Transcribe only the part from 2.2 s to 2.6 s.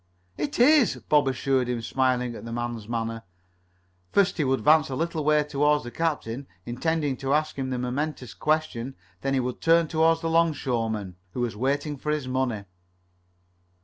at the